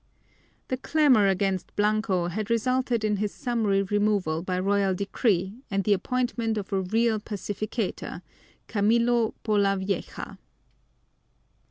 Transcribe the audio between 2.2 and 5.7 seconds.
had resulted in his summary removal by royal decree